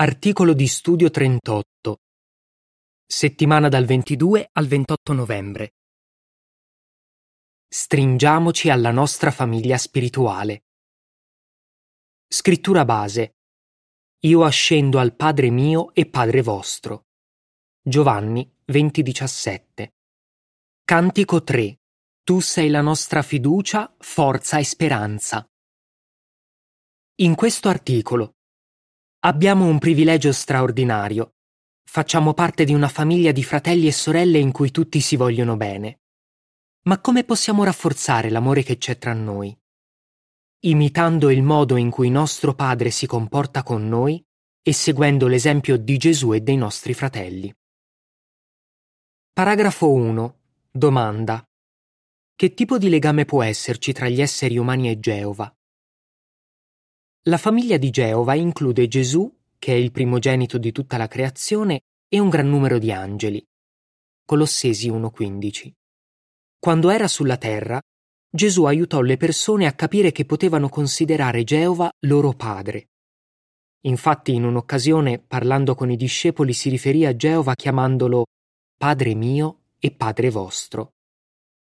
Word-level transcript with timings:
Articolo 0.00 0.52
di 0.54 0.68
studio 0.68 1.10
38. 1.10 1.98
Settimana 3.04 3.68
dal 3.68 3.84
22 3.84 4.48
al 4.52 4.68
28 4.68 5.12
novembre. 5.12 5.72
Stringiamoci 7.66 8.70
alla 8.70 8.92
nostra 8.92 9.32
famiglia 9.32 9.76
spirituale. 9.76 10.66
Scrittura 12.28 12.84
base. 12.84 13.38
Io 14.20 14.44
ascendo 14.44 15.00
al 15.00 15.16
Padre 15.16 15.50
mio 15.50 15.92
e 15.92 16.06
Padre 16.08 16.42
vostro. 16.42 17.06
Giovanni 17.82 18.48
20:17. 18.66 19.94
Cantico 20.84 21.42
3. 21.42 21.76
Tu 22.22 22.38
sei 22.38 22.70
la 22.70 22.82
nostra 22.82 23.22
fiducia, 23.22 23.92
forza 23.98 24.58
e 24.58 24.64
speranza. 24.64 25.44
In 27.16 27.34
questo 27.34 27.68
articolo 27.68 28.34
Abbiamo 29.22 29.66
un 29.66 29.80
privilegio 29.80 30.30
straordinario. 30.30 31.34
Facciamo 31.82 32.34
parte 32.34 32.64
di 32.64 32.72
una 32.72 32.86
famiglia 32.86 33.32
di 33.32 33.42
fratelli 33.42 33.88
e 33.88 33.92
sorelle 33.92 34.38
in 34.38 34.52
cui 34.52 34.70
tutti 34.70 35.00
si 35.00 35.16
vogliono 35.16 35.56
bene. 35.56 36.02
Ma 36.82 37.00
come 37.00 37.24
possiamo 37.24 37.64
rafforzare 37.64 38.30
l'amore 38.30 38.62
che 38.62 38.78
c'è 38.78 38.96
tra 38.96 39.12
noi? 39.14 39.56
Imitando 40.60 41.30
il 41.30 41.42
modo 41.42 41.74
in 41.74 41.90
cui 41.90 42.10
nostro 42.10 42.54
Padre 42.54 42.90
si 42.90 43.08
comporta 43.08 43.64
con 43.64 43.88
noi 43.88 44.24
e 44.62 44.72
seguendo 44.72 45.26
l'esempio 45.26 45.76
di 45.76 45.96
Gesù 45.96 46.32
e 46.32 46.40
dei 46.40 46.56
nostri 46.56 46.94
fratelli. 46.94 47.52
Paragrafo 49.32 49.90
1. 49.90 50.38
Domanda. 50.70 51.44
Che 52.36 52.54
tipo 52.54 52.78
di 52.78 52.88
legame 52.88 53.24
può 53.24 53.42
esserci 53.42 53.92
tra 53.92 54.08
gli 54.08 54.20
esseri 54.20 54.58
umani 54.58 54.90
e 54.90 55.00
Geova? 55.00 55.52
La 57.28 57.36
famiglia 57.36 57.76
di 57.76 57.90
Geova 57.90 58.32
include 58.32 58.88
Gesù, 58.88 59.30
che 59.58 59.74
è 59.74 59.76
il 59.76 59.92
primogenito 59.92 60.56
di 60.56 60.72
tutta 60.72 60.96
la 60.96 61.08
creazione, 61.08 61.82
e 62.08 62.18
un 62.18 62.30
gran 62.30 62.48
numero 62.48 62.78
di 62.78 62.90
angeli. 62.90 63.44
Colossesi 64.24 64.88
1:15. 64.88 65.70
Quando 66.58 66.88
era 66.88 67.06
sulla 67.06 67.36
terra, 67.36 67.78
Gesù 68.30 68.64
aiutò 68.64 69.02
le 69.02 69.18
persone 69.18 69.66
a 69.66 69.74
capire 69.74 70.10
che 70.10 70.24
potevano 70.24 70.70
considerare 70.70 71.44
Geova 71.44 71.90
loro 72.06 72.32
padre. 72.32 72.86
Infatti, 73.82 74.32
in 74.32 74.44
un'occasione, 74.44 75.18
parlando 75.18 75.74
con 75.74 75.90
i 75.90 75.96
discepoli, 75.96 76.54
si 76.54 76.70
riferì 76.70 77.04
a 77.04 77.14
Geova 77.14 77.54
chiamandolo 77.54 78.24
Padre 78.74 79.14
mio 79.14 79.64
e 79.78 79.90
Padre 79.90 80.30
vostro. 80.30 80.94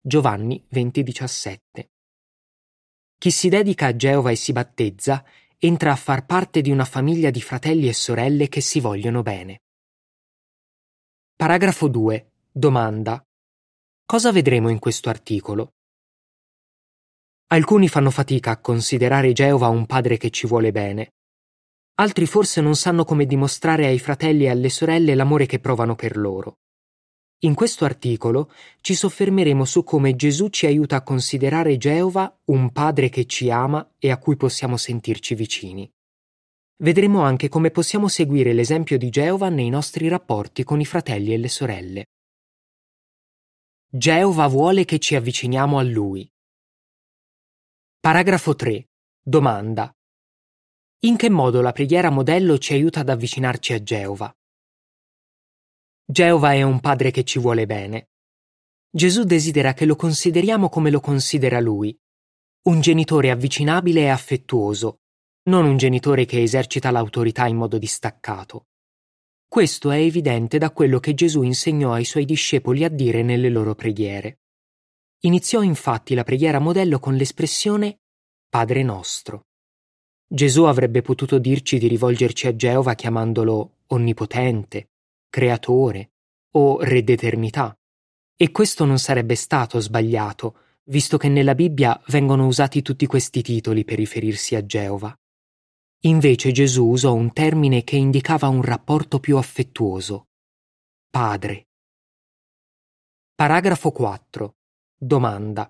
Giovanni 0.01 0.67
20:17. 0.69 1.91
Chi 3.17 3.31
si 3.31 3.49
dedica 3.49 3.87
a 3.87 3.97
Geova 3.97 4.33
e 4.33 4.37
si 4.37 4.53
battezza 4.53 5.25
entra 5.67 5.93
a 5.93 5.97
far 5.97 6.27
parte 6.27 6.61
di 6.61 6.71
una 6.71 6.85
famiglia 6.85 7.31
di 7.31 7.41
fratelli 7.41 7.89
e 7.89 7.95
sorelle 7.95 8.49
che 8.49 8.61
si 8.61 8.81
vogliono 8.81 9.23
bene. 9.23 9.63
Paragrafo 11.35 11.89
2. 11.89 12.33
Domanda. 12.53 13.25
Cosa 14.05 14.31
vedremo 14.31 14.69
in 14.69 14.79
questo 14.79 15.09
articolo? 15.09 15.73
Alcuni 17.47 17.89
fanno 17.89 18.11
fatica 18.11 18.51
a 18.51 18.61
considerare 18.61 19.33
Geova 19.33 19.69
un 19.69 19.87
padre 19.87 20.19
che 20.19 20.29
ci 20.29 20.47
vuole 20.47 20.71
bene. 20.71 21.15
Altri 21.95 22.27
forse 22.27 22.61
non 22.61 22.77
sanno 22.77 23.05
come 23.05 23.25
dimostrare 23.25 23.87
ai 23.87 23.99
fratelli 23.99 24.45
e 24.45 24.51
alle 24.51 24.69
sorelle 24.69 25.15
l'amore 25.15 25.47
che 25.47 25.61
provano 25.61 25.95
per 25.95 26.19
loro. 26.19 26.59
In 27.45 27.55
questo 27.55 27.85
articolo 27.85 28.51
ci 28.81 28.95
soffermeremo 28.95 29.67
su 29.67 29.85
come 29.85 30.17
Gesù 30.17 30.49
ci 30.49 30.65
aiuta 30.65 30.97
a 30.97 31.03
considerare 31.03 31.77
Geova 31.77 32.41
un 32.47 32.73
padre 32.73 33.11
che 33.11 33.27
ci 33.27 33.51
ama 33.51 33.97
e 33.99 34.11
a 34.11 34.17
cui 34.17 34.37
possiamo 34.37 34.79
sentirci 34.79 35.35
vicini. 35.35 35.91
Vedremo 36.77 37.21
anche 37.21 37.51
come 37.51 37.71
possiamo 37.71 38.09
seguire 38.09 38.55
l'esempio 38.55 38.97
di 38.97 39.11
Geova 39.11 39.51
nei 39.51 39.69
nostri 39.69 40.09
rapporti 40.09 40.65
con 40.65 40.81
i 40.81 40.87
fratelli 40.87 41.35
e 41.35 41.39
le 41.39 41.49
sorelle. 41.49 42.07
Geova 43.91 44.47
vuole 44.47 44.87
che 44.87 44.99
ci 44.99 45.15
avviciniamo 45.15 45.79
a 45.79 45.83
Lui. 45.83 46.27
Paragrafo 48.01 48.55
3. 48.55 48.89
Domanda. 49.21 49.95
In 51.01 51.17
che 51.17 51.29
modo 51.29 51.61
la 51.61 51.73
preghiera 51.73 52.09
modello 52.09 52.57
ci 52.57 52.73
aiuta 52.73 53.01
ad 53.01 53.11
avvicinarci 53.11 53.75
a 53.75 53.83
Geova? 53.83 54.35
Geova 56.07 56.53
è 56.53 56.61
un 56.61 56.81
padre 56.81 57.11
che 57.11 57.25
ci 57.25 57.39
vuole 57.39 57.65
bene. 57.65 58.11
Gesù 58.91 59.25
desidera 59.25 59.73
che 59.73 59.87
lo 59.87 59.97
consideriamo 59.97 60.69
come 60.69 60.91
lo 60.91 61.01
considera 61.01 61.61
lui, 61.61 61.99
un 62.65 62.81
genitore 62.81 63.31
avvicinabile 63.31 64.03
e 64.03 64.09
affettuoso, 64.09 65.01
non 65.45 65.65
un 65.65 65.79
genitore 65.79 66.27
che 66.27 66.43
esercita 66.43 66.91
l'autorità 66.91 67.47
in 67.47 67.57
modo 67.57 67.79
distaccato. 67.79 68.67
Questo 69.49 69.91
è 69.91 69.99
evidente 69.99 70.59
da 70.59 70.71
quello 70.73 71.01
che 71.01 71.15
Gesù 71.15 71.43
insegnò 71.43 71.93
ai 71.93 72.05
suoi 72.05 72.27
discepoli 72.27 72.85
a 72.85 72.91
dire 72.91 73.23
nelle 73.23 73.49
loro 73.49 73.75
preghiere. 73.75 74.41
Iniziò 75.21 75.63
infatti 75.63 76.15
la 76.15 76.23
preghiera 76.23 76.59
modello 76.59 76.99
con 76.99 77.15
l'espressione 77.15 78.01
Padre 78.49 78.83
nostro. 78.83 79.47
Gesù 80.27 80.65
avrebbe 80.65 81.01
potuto 81.01 81.39
dirci 81.39 81.79
di 81.79 81.89
rivolgerci 81.89 82.47
a 82.47 82.55
Geova 82.55 82.95
chiamandolo 82.95 83.79
Onnipotente, 83.87 84.91
creatore 85.35 86.13
o 86.53 86.81
re 86.81 87.03
d'eternità. 87.03 87.77
E 88.37 88.53
questo 88.53 88.85
non 88.85 89.01
sarebbe 89.01 89.35
stato 89.35 89.81
sbagliato, 89.81 90.59
visto 90.85 91.17
che 91.17 91.29
nella 91.29 91.57
Bibbia 91.57 92.01
vengono 92.07 92.47
usati 92.47 92.83
tutti 92.83 93.05
questi 93.07 93.43
titoli 93.43 93.85
per 93.85 93.97
riferirsi 93.97 94.55
a 94.55 94.65
Geova. 94.65 95.13
Invece 96.03 96.53
Gesù 96.53 96.87
usò 96.87 97.15
un 97.15 97.33
termine 97.33 97.83
che 97.83 97.97
indicava 97.97 98.47
un 98.47 98.63
rapporto 98.63 99.19
più 99.19 99.37
affettuoso. 99.37 100.29
Padre. 101.11 101.67
Paragrafo 103.35 103.91
4. 103.91 104.55
Domanda. 104.97 105.69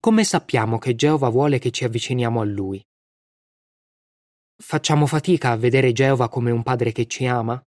Come 0.00 0.24
sappiamo 0.24 0.78
che 0.78 0.96
Geova 0.96 1.28
vuole 1.28 1.60
che 1.60 1.70
ci 1.70 1.84
avviciniamo 1.84 2.40
a 2.40 2.44
Lui? 2.44 2.84
Facciamo 4.56 5.06
fatica 5.06 5.52
a 5.52 5.56
vedere 5.56 5.92
Geova 5.92 6.28
come 6.28 6.50
un 6.50 6.64
padre 6.64 6.90
che 6.90 7.06
ci 7.06 7.26
ama? 7.26 7.64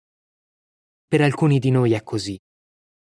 Per 1.14 1.22
alcuni 1.22 1.60
di 1.60 1.70
noi 1.70 1.92
è 1.92 2.02
così. 2.02 2.36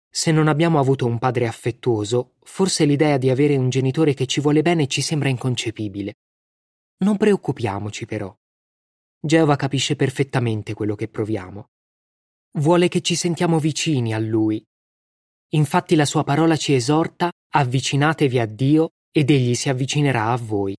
Se 0.09 0.33
non 0.33 0.49
abbiamo 0.49 0.77
avuto 0.77 1.05
un 1.05 1.17
padre 1.19 1.47
affettuoso, 1.47 2.33
forse 2.41 2.83
l'idea 2.83 3.17
di 3.17 3.29
avere 3.29 3.55
un 3.55 3.69
genitore 3.69 4.13
che 4.13 4.25
ci 4.25 4.41
vuole 4.41 4.61
bene 4.61 4.87
ci 4.87 5.01
sembra 5.01 5.29
inconcepibile. 5.29 6.15
Non 6.97 7.15
preoccupiamoci 7.15 8.05
però. 8.05 8.35
Geova 9.21 9.55
capisce 9.55 9.95
perfettamente 9.95 10.73
quello 10.73 10.95
che 10.95 11.07
proviamo. 11.07 11.69
Vuole 12.57 12.89
che 12.89 12.99
ci 12.99 13.15
sentiamo 13.15 13.57
vicini 13.57 14.13
a 14.13 14.19
Lui. 14.19 14.61
Infatti 15.51 15.95
la 15.95 16.03
sua 16.03 16.25
parola 16.25 16.57
ci 16.57 16.73
esorta, 16.73 17.31
avvicinatevi 17.53 18.37
a 18.37 18.45
Dio 18.45 18.89
ed 19.13 19.29
Egli 19.29 19.55
si 19.55 19.69
avvicinerà 19.69 20.33
a 20.33 20.35
voi. 20.35 20.75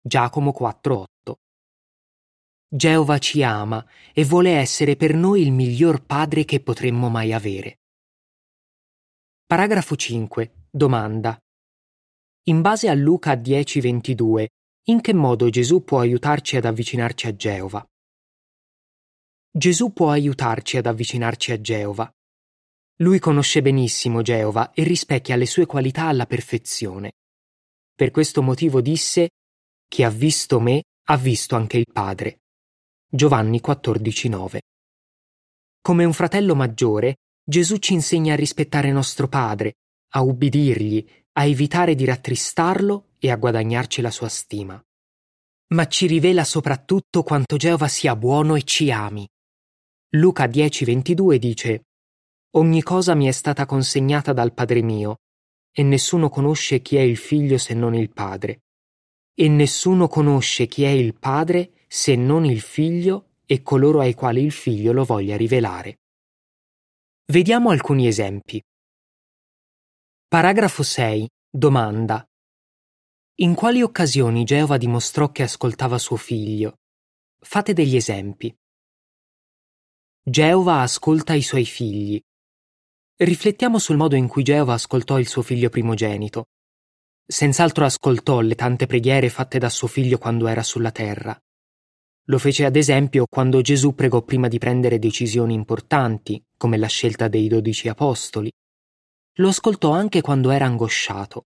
Giacomo 0.00 0.50
4:8 0.50 1.04
Geova 2.74 3.18
ci 3.18 3.42
ama 3.42 3.86
e 4.14 4.24
vuole 4.24 4.52
essere 4.52 4.96
per 4.96 5.12
noi 5.12 5.42
il 5.42 5.52
miglior 5.52 6.06
padre 6.06 6.46
che 6.46 6.62
potremmo 6.62 7.10
mai 7.10 7.34
avere. 7.34 7.80
Paragrafo 9.44 9.94
5. 9.94 10.68
Domanda. 10.70 11.38
In 12.44 12.62
base 12.62 12.88
a 12.88 12.94
Luca 12.94 13.34
10:22, 13.34 14.46
in 14.84 15.02
che 15.02 15.12
modo 15.12 15.50
Gesù 15.50 15.84
può 15.84 16.00
aiutarci 16.00 16.56
ad 16.56 16.64
avvicinarci 16.64 17.26
a 17.26 17.36
Geova? 17.36 17.86
Gesù 19.50 19.92
può 19.92 20.08
aiutarci 20.08 20.78
ad 20.78 20.86
avvicinarci 20.86 21.52
a 21.52 21.60
Geova. 21.60 22.10
Lui 23.00 23.18
conosce 23.18 23.60
benissimo 23.60 24.22
Geova 24.22 24.72
e 24.72 24.82
rispecchia 24.82 25.36
le 25.36 25.44
sue 25.44 25.66
qualità 25.66 26.06
alla 26.06 26.24
perfezione. 26.24 27.12
Per 27.94 28.10
questo 28.10 28.40
motivo 28.40 28.80
disse: 28.80 29.28
Chi 29.86 30.02
ha 30.04 30.08
visto 30.08 30.58
me 30.58 30.84
ha 31.08 31.18
visto 31.18 31.54
anche 31.54 31.76
il 31.76 31.86
Padre. 31.92 32.38
Giovanni 33.14 33.60
14:9. 33.60 34.60
Come 35.82 36.04
un 36.06 36.14
fratello 36.14 36.54
maggiore, 36.54 37.16
Gesù 37.44 37.76
ci 37.76 37.92
insegna 37.92 38.32
a 38.32 38.36
rispettare 38.36 38.90
nostro 38.90 39.28
Padre, 39.28 39.74
a 40.14 40.22
ubbidirgli, 40.22 41.06
a 41.32 41.44
evitare 41.44 41.94
di 41.94 42.06
rattristarlo 42.06 43.10
e 43.18 43.30
a 43.30 43.36
guadagnarci 43.36 44.00
la 44.00 44.10
sua 44.10 44.28
stima. 44.28 44.82
Ma 45.74 45.86
ci 45.88 46.06
rivela 46.06 46.42
soprattutto 46.42 47.22
quanto 47.22 47.58
Geova 47.58 47.86
sia 47.86 48.16
buono 48.16 48.54
e 48.54 48.62
ci 48.62 48.90
ami. 48.90 49.28
Luca 50.14 50.46
10:22 50.46 51.36
dice: 51.36 51.82
Ogni 52.52 52.82
cosa 52.82 53.14
mi 53.14 53.26
è 53.26 53.32
stata 53.32 53.66
consegnata 53.66 54.32
dal 54.32 54.54
Padre 54.54 54.80
mio, 54.80 55.18
e 55.70 55.82
nessuno 55.82 56.30
conosce 56.30 56.80
chi 56.80 56.96
è 56.96 57.02
il 57.02 57.18
figlio 57.18 57.58
se 57.58 57.74
non 57.74 57.94
il 57.94 58.10
Padre. 58.10 58.62
E 59.34 59.48
nessuno 59.48 60.08
conosce 60.08 60.66
chi 60.66 60.84
è 60.84 60.90
il 60.90 61.12
Padre 61.18 61.72
se 61.94 62.16
non 62.16 62.46
il 62.46 62.62
figlio 62.62 63.32
e 63.44 63.60
coloro 63.60 64.00
ai 64.00 64.14
quali 64.14 64.42
il 64.42 64.50
figlio 64.50 64.92
lo 64.92 65.04
voglia 65.04 65.36
rivelare. 65.36 65.98
Vediamo 67.26 67.68
alcuni 67.68 68.06
esempi. 68.06 68.62
Paragrafo 70.26 70.82
6. 70.82 71.28
Domanda. 71.50 72.26
In 73.40 73.54
quali 73.54 73.82
occasioni 73.82 74.44
Geova 74.44 74.78
dimostrò 74.78 75.30
che 75.32 75.42
ascoltava 75.42 75.98
suo 75.98 76.16
figlio? 76.16 76.78
Fate 77.38 77.74
degli 77.74 77.96
esempi. 77.96 78.56
Geova 80.22 80.80
ascolta 80.80 81.34
i 81.34 81.42
suoi 81.42 81.66
figli. 81.66 82.18
Riflettiamo 83.16 83.78
sul 83.78 83.98
modo 83.98 84.16
in 84.16 84.28
cui 84.28 84.42
Geova 84.42 84.72
ascoltò 84.72 85.18
il 85.18 85.28
suo 85.28 85.42
figlio 85.42 85.68
primogenito. 85.68 86.46
Senz'altro 87.26 87.84
ascoltò 87.84 88.40
le 88.40 88.54
tante 88.54 88.86
preghiere 88.86 89.28
fatte 89.28 89.58
da 89.58 89.68
suo 89.68 89.88
figlio 89.88 90.16
quando 90.16 90.46
era 90.46 90.62
sulla 90.62 90.90
terra. 90.90 91.38
Lo 92.26 92.38
fece 92.38 92.64
ad 92.64 92.76
esempio 92.76 93.26
quando 93.28 93.60
Gesù 93.62 93.94
pregò 93.94 94.22
prima 94.22 94.46
di 94.46 94.58
prendere 94.58 94.98
decisioni 94.98 95.54
importanti, 95.54 96.40
come 96.56 96.76
la 96.76 96.86
scelta 96.86 97.26
dei 97.26 97.48
dodici 97.48 97.88
apostoli. 97.88 98.50
Lo 99.36 99.48
ascoltò 99.48 99.90
anche 99.90 100.20
quando 100.20 100.50
era 100.50 100.66
angosciato. 100.66 101.46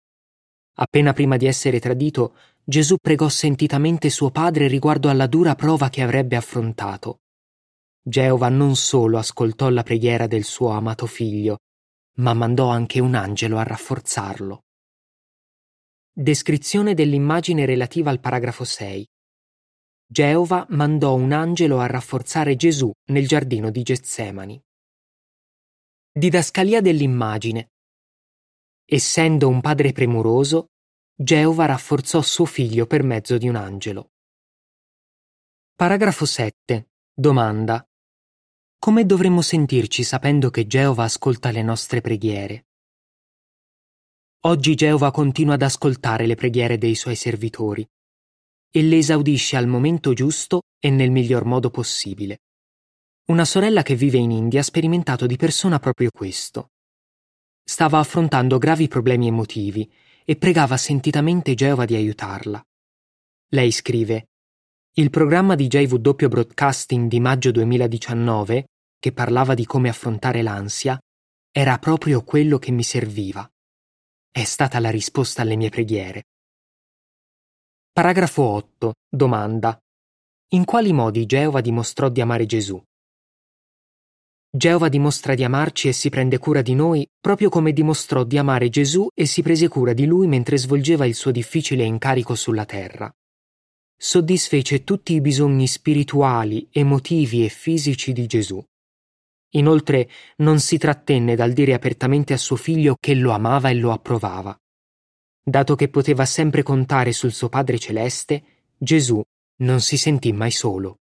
Appena 0.75 1.13
prima 1.13 1.37
di 1.37 1.47
essere 1.47 1.79
tradito, 1.79 2.35
Gesù 2.63 2.97
pregò 3.01 3.29
sentitamente 3.29 4.09
suo 4.09 4.29
padre 4.29 4.67
riguardo 4.67 5.09
alla 5.09 5.27
dura 5.27 5.55
prova 5.55 5.89
che 5.89 6.03
avrebbe 6.03 6.35
affrontato. 6.35 7.21
Geova 8.01 8.49
non 8.49 8.75
solo 8.75 9.17
ascoltò 9.17 9.69
la 9.69 9.83
preghiera 9.83 10.27
del 10.27 10.43
suo 10.43 10.69
amato 10.69 11.05
figlio, 11.07 11.57
ma 12.17 12.33
mandò 12.33 12.69
anche 12.69 12.99
un 12.99 13.15
angelo 13.15 13.57
a 13.57 13.63
rafforzarlo. 13.63 14.61
Descrizione 16.13 16.93
dell'immagine 16.93 17.65
relativa 17.65 18.11
al 18.11 18.19
paragrafo 18.19 18.63
6. 18.63 19.07
Geova 20.11 20.65
mandò 20.69 21.13
un 21.13 21.31
angelo 21.31 21.79
a 21.79 21.85
rafforzare 21.85 22.55
Gesù 22.55 22.91
nel 23.11 23.27
giardino 23.27 23.69
di 23.69 23.83
Getsemani. 23.83 24.59
Didascalia 26.11 26.81
dell'immagine. 26.81 27.73
Essendo 28.85 29.47
un 29.47 29.61
padre 29.61 29.91
premuroso, 29.91 30.69
Geova 31.13 31.65
rafforzò 31.65 32.23
suo 32.23 32.45
figlio 32.45 32.87
per 32.87 33.03
mezzo 33.03 33.37
di 33.37 33.47
un 33.47 33.55
angelo. 33.55 34.13
Paragrafo 35.75 36.25
7. 36.25 36.89
Domanda. 37.13 37.87
Come 38.79 39.05
dovremmo 39.05 39.43
sentirci 39.43 40.03
sapendo 40.03 40.49
che 40.49 40.65
Geova 40.65 41.03
ascolta 41.03 41.51
le 41.51 41.61
nostre 41.61 42.01
preghiere? 42.01 42.65
Oggi 44.45 44.73
Geova 44.73 45.11
continua 45.11 45.53
ad 45.53 45.61
ascoltare 45.61 46.25
le 46.25 46.33
preghiere 46.33 46.79
dei 46.79 46.95
suoi 46.95 47.15
servitori 47.15 47.87
e 48.71 48.81
le 48.83 48.97
esaudisce 48.97 49.55
al 49.57 49.67
momento 49.67 50.13
giusto 50.13 50.61
e 50.79 50.89
nel 50.89 51.11
miglior 51.11 51.45
modo 51.45 51.69
possibile. 51.69 52.41
Una 53.29 53.45
sorella 53.45 53.83
che 53.83 53.95
vive 53.95 54.17
in 54.17 54.31
India 54.31 54.61
ha 54.61 54.63
sperimentato 54.63 55.25
di 55.25 55.35
persona 55.35 55.79
proprio 55.79 56.09
questo. 56.11 56.71
Stava 57.63 57.99
affrontando 57.99 58.57
gravi 58.57 58.87
problemi 58.87 59.27
emotivi 59.27 59.91
e 60.25 60.35
pregava 60.35 60.77
sentitamente 60.77 61.53
Geova 61.53 61.85
di 61.85 61.95
aiutarla. 61.95 62.63
Lei 63.49 63.71
scrive 63.71 64.29
Il 64.93 65.09
programma 65.09 65.55
di 65.55 65.67
JW 65.67 66.27
Broadcasting 66.27 67.07
di 67.09 67.19
maggio 67.19 67.51
2019, 67.51 68.67
che 68.99 69.11
parlava 69.11 69.53
di 69.53 69.65
come 69.65 69.89
affrontare 69.89 70.41
l'ansia, 70.41 70.99
era 71.51 71.77
proprio 71.79 72.23
quello 72.23 72.57
che 72.57 72.71
mi 72.71 72.83
serviva. 72.83 73.47
È 74.31 74.43
stata 74.43 74.79
la 74.79 74.89
risposta 74.89 75.41
alle 75.41 75.55
mie 75.55 75.69
preghiere. 75.69 76.23
Paragrafo 77.91 78.43
8. 78.43 78.93
Domanda. 79.09 79.77
In 80.53 80.63
quali 80.63 80.93
modi 80.93 81.25
Geova 81.25 81.59
dimostrò 81.59 82.07
di 82.07 82.21
amare 82.21 82.45
Gesù? 82.45 82.81
Geova 84.49 84.87
dimostra 84.87 85.33
di 85.35 85.43
amarci 85.43 85.89
e 85.89 85.91
si 85.91 86.09
prende 86.09 86.37
cura 86.37 86.61
di 86.61 86.75
noi 86.75 87.05
proprio 87.19 87.49
come 87.49 87.73
dimostrò 87.73 88.23
di 88.23 88.37
amare 88.37 88.69
Gesù 88.69 89.07
e 89.13 89.25
si 89.25 89.41
prese 89.41 89.67
cura 89.67 89.91
di 89.91 90.05
lui 90.05 90.27
mentre 90.27 90.57
svolgeva 90.57 91.05
il 91.05 91.13
suo 91.13 91.31
difficile 91.31 91.83
incarico 91.83 92.35
sulla 92.35 92.63
terra. 92.63 93.11
Soddisfece 93.97 94.85
tutti 94.85 95.13
i 95.13 95.19
bisogni 95.19 95.67
spirituali, 95.67 96.69
emotivi 96.71 97.43
e 97.43 97.49
fisici 97.49 98.13
di 98.13 98.27
Gesù. 98.27 98.63
Inoltre 99.55 100.09
non 100.37 100.59
si 100.59 100.77
trattenne 100.77 101.35
dal 101.35 101.51
dire 101.51 101.73
apertamente 101.73 102.33
a 102.33 102.37
suo 102.37 102.55
figlio 102.55 102.95
che 102.97 103.13
lo 103.15 103.31
amava 103.31 103.69
e 103.69 103.75
lo 103.75 103.91
approvava. 103.91 104.57
Dato 105.49 105.73
che 105.73 105.89
poteva 105.89 106.25
sempre 106.25 106.61
contare 106.61 107.11
sul 107.11 107.33
suo 107.33 107.49
Padre 107.49 107.79
celeste, 107.79 108.67
Gesù 108.77 109.19
non 109.63 109.81
si 109.81 109.97
sentì 109.97 110.31
mai 110.31 110.51
solo. 110.51 110.99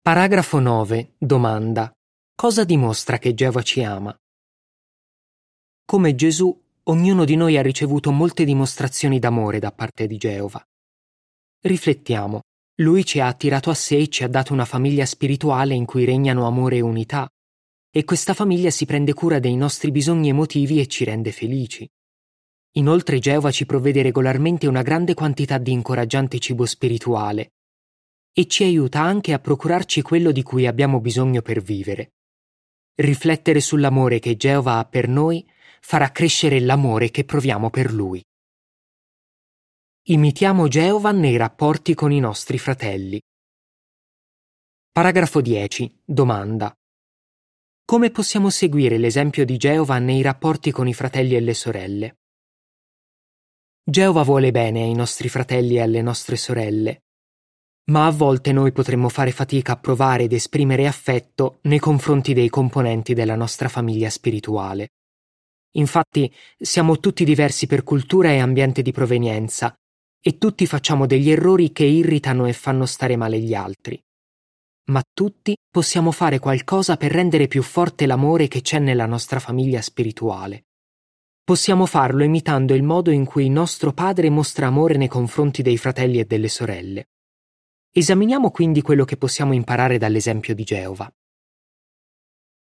Paragrafo 0.00 0.60
9. 0.60 1.14
Domanda. 1.18 1.92
Cosa 2.36 2.62
dimostra 2.62 3.18
che 3.18 3.34
Geova 3.34 3.62
ci 3.62 3.82
ama? 3.82 4.16
Come 5.84 6.14
Gesù, 6.14 6.56
ognuno 6.84 7.24
di 7.24 7.34
noi 7.34 7.58
ha 7.58 7.62
ricevuto 7.62 8.12
molte 8.12 8.44
dimostrazioni 8.44 9.18
d'amore 9.18 9.58
da 9.58 9.72
parte 9.72 10.06
di 10.06 10.16
Geova. 10.16 10.64
Riflettiamo. 11.62 12.42
Lui 12.82 13.04
ci 13.04 13.18
ha 13.18 13.26
attirato 13.26 13.68
a 13.70 13.74
sé 13.74 13.96
e 13.96 14.08
ci 14.08 14.22
ha 14.22 14.28
dato 14.28 14.52
una 14.52 14.64
famiglia 14.64 15.06
spirituale 15.06 15.74
in 15.74 15.86
cui 15.86 16.04
regnano 16.04 16.46
amore 16.46 16.76
e 16.76 16.82
unità, 16.82 17.28
e 17.90 18.04
questa 18.04 18.32
famiglia 18.32 18.70
si 18.70 18.86
prende 18.86 19.12
cura 19.12 19.40
dei 19.40 19.56
nostri 19.56 19.90
bisogni 19.90 20.28
emotivi 20.28 20.78
e 20.78 20.86
ci 20.86 21.02
rende 21.02 21.32
felici. 21.32 21.88
Inoltre 22.76 23.18
Geova 23.18 23.50
ci 23.50 23.64
provvede 23.64 24.02
regolarmente 24.02 24.66
una 24.66 24.82
grande 24.82 25.14
quantità 25.14 25.56
di 25.56 25.72
incoraggiante 25.72 26.38
cibo 26.38 26.66
spirituale 26.66 27.52
e 28.32 28.46
ci 28.46 28.64
aiuta 28.64 29.00
anche 29.00 29.32
a 29.32 29.38
procurarci 29.38 30.02
quello 30.02 30.30
di 30.30 30.42
cui 30.42 30.66
abbiamo 30.66 31.00
bisogno 31.00 31.40
per 31.40 31.62
vivere. 31.62 32.12
Riflettere 32.96 33.60
sull'amore 33.60 34.18
che 34.18 34.36
Geova 34.36 34.76
ha 34.76 34.84
per 34.84 35.08
noi 35.08 35.48
farà 35.80 36.10
crescere 36.12 36.60
l'amore 36.60 37.10
che 37.10 37.24
proviamo 37.24 37.70
per 37.70 37.92
lui. 37.92 38.22
Imitiamo 40.08 40.68
Geova 40.68 41.12
nei 41.12 41.38
rapporti 41.38 41.94
con 41.94 42.12
i 42.12 42.20
nostri 42.20 42.58
fratelli. 42.58 43.18
Paragrafo 44.92 45.40
10. 45.40 46.02
Domanda. 46.04 46.74
Come 47.86 48.10
possiamo 48.10 48.50
seguire 48.50 48.98
l'esempio 48.98 49.46
di 49.46 49.56
Geova 49.56 49.98
nei 49.98 50.20
rapporti 50.20 50.70
con 50.70 50.86
i 50.86 50.94
fratelli 50.94 51.36
e 51.36 51.40
le 51.40 51.54
sorelle? 51.54 52.16
Geova 53.88 54.24
vuole 54.24 54.50
bene 54.50 54.82
ai 54.82 54.94
nostri 54.94 55.28
fratelli 55.28 55.76
e 55.76 55.80
alle 55.80 56.02
nostre 56.02 56.34
sorelle, 56.34 57.04
ma 57.92 58.06
a 58.06 58.10
volte 58.10 58.50
noi 58.50 58.72
potremmo 58.72 59.08
fare 59.08 59.30
fatica 59.30 59.74
a 59.74 59.76
provare 59.76 60.24
ed 60.24 60.32
esprimere 60.32 60.88
affetto 60.88 61.60
nei 61.62 61.78
confronti 61.78 62.34
dei 62.34 62.48
componenti 62.48 63.14
della 63.14 63.36
nostra 63.36 63.68
famiglia 63.68 64.10
spirituale. 64.10 64.88
Infatti 65.76 66.34
siamo 66.58 66.98
tutti 66.98 67.24
diversi 67.24 67.68
per 67.68 67.84
cultura 67.84 68.30
e 68.30 68.40
ambiente 68.40 68.82
di 68.82 68.90
provenienza 68.90 69.72
e 70.20 70.36
tutti 70.36 70.66
facciamo 70.66 71.06
degli 71.06 71.30
errori 71.30 71.70
che 71.70 71.84
irritano 71.84 72.46
e 72.46 72.54
fanno 72.54 72.86
stare 72.86 73.14
male 73.14 73.38
gli 73.38 73.54
altri. 73.54 74.02
Ma 74.86 75.00
tutti 75.12 75.56
possiamo 75.70 76.10
fare 76.10 76.40
qualcosa 76.40 76.96
per 76.96 77.12
rendere 77.12 77.46
più 77.46 77.62
forte 77.62 78.06
l'amore 78.06 78.48
che 78.48 78.62
c'è 78.62 78.80
nella 78.80 79.06
nostra 79.06 79.38
famiglia 79.38 79.80
spirituale. 79.80 80.64
Possiamo 81.46 81.86
farlo 81.86 82.24
imitando 82.24 82.74
il 82.74 82.82
modo 82.82 83.12
in 83.12 83.24
cui 83.24 83.48
nostro 83.48 83.92
padre 83.92 84.30
mostra 84.30 84.66
amore 84.66 84.96
nei 84.96 85.06
confronti 85.06 85.62
dei 85.62 85.76
fratelli 85.76 86.18
e 86.18 86.24
delle 86.24 86.48
sorelle. 86.48 87.10
Esaminiamo 87.92 88.50
quindi 88.50 88.82
quello 88.82 89.04
che 89.04 89.16
possiamo 89.16 89.52
imparare 89.52 89.96
dall'esempio 89.96 90.56
di 90.56 90.64
Geova. 90.64 91.08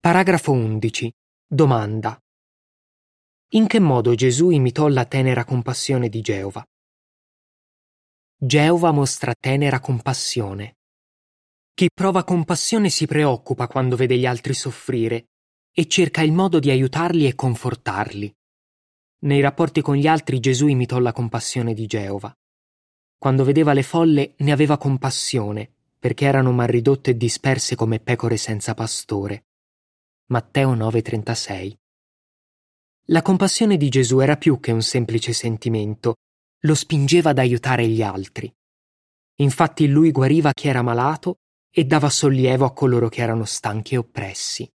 Paragrafo 0.00 0.50
11. 0.50 1.12
Domanda. 1.46 2.20
In 3.50 3.68
che 3.68 3.78
modo 3.78 4.16
Gesù 4.16 4.50
imitò 4.50 4.88
la 4.88 5.04
tenera 5.04 5.44
compassione 5.44 6.08
di 6.08 6.20
Geova? 6.20 6.66
Geova 8.36 8.90
mostra 8.90 9.32
tenera 9.38 9.78
compassione. 9.78 10.78
Chi 11.72 11.88
prova 11.94 12.24
compassione 12.24 12.90
si 12.90 13.06
preoccupa 13.06 13.68
quando 13.68 13.94
vede 13.94 14.18
gli 14.18 14.26
altri 14.26 14.54
soffrire 14.54 15.26
e 15.72 15.86
cerca 15.86 16.22
il 16.22 16.32
modo 16.32 16.58
di 16.58 16.70
aiutarli 16.70 17.28
e 17.28 17.36
confortarli. 17.36 18.34
Nei 19.26 19.40
rapporti 19.40 19.82
con 19.82 19.96
gli 19.96 20.06
altri 20.06 20.38
Gesù 20.38 20.68
imitò 20.68 21.00
la 21.00 21.12
compassione 21.12 21.74
di 21.74 21.86
Geova. 21.86 22.32
Quando 23.18 23.42
vedeva 23.42 23.72
le 23.72 23.82
folle 23.82 24.34
ne 24.38 24.52
aveva 24.52 24.78
compassione, 24.78 25.68
perché 25.98 26.26
erano 26.26 26.52
malridotte 26.52 27.10
e 27.10 27.16
disperse 27.16 27.74
come 27.74 27.98
pecore 27.98 28.36
senza 28.36 28.74
pastore. 28.74 29.46
Matteo 30.26 30.76
9:36 30.76 31.76
La 33.06 33.22
compassione 33.22 33.76
di 33.76 33.88
Gesù 33.88 34.20
era 34.20 34.36
più 34.36 34.60
che 34.60 34.70
un 34.70 34.82
semplice 34.82 35.32
sentimento, 35.32 36.18
lo 36.60 36.74
spingeva 36.76 37.30
ad 37.30 37.38
aiutare 37.38 37.88
gli 37.88 38.02
altri. 38.02 38.54
Infatti 39.38 39.88
lui 39.88 40.12
guariva 40.12 40.52
chi 40.52 40.68
era 40.68 40.82
malato 40.82 41.38
e 41.68 41.84
dava 41.84 42.10
sollievo 42.10 42.64
a 42.64 42.72
coloro 42.72 43.08
che 43.08 43.22
erano 43.22 43.44
stanchi 43.44 43.94
e 43.94 43.98
oppressi. 43.98 44.72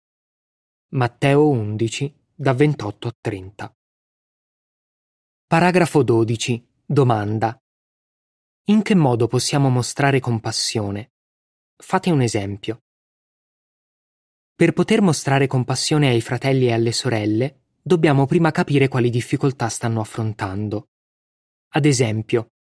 Matteo 0.95 1.49
11, 1.49 2.13
da 2.35 2.53
28 2.53 3.07
a 3.07 3.15
30. 3.21 3.75
Paragrafo 5.51 6.05
12. 6.05 6.65
Domanda. 6.87 7.61
In 8.67 8.83
che 8.83 8.95
modo 8.95 9.27
possiamo 9.27 9.69
mostrare 9.69 10.21
compassione? 10.21 11.15
Fate 11.77 12.13
un 12.13 12.21
esempio. 12.21 12.85
Per 14.55 14.73
poter 14.73 15.01
mostrare 15.01 15.49
compassione 15.49 16.09
ai 16.09 16.21
fratelli 16.21 16.67
e 16.67 16.73
alle 16.73 16.93
sorelle, 16.93 17.63
dobbiamo 17.83 18.27
prima 18.27 18.53
capire 18.53 18.87
quali 18.87 19.11
difficoltà 19.11 19.69
stanno 19.69 19.99
affrontando. 19.99 20.91
Ad 21.71 21.85
esempio, 21.85 22.53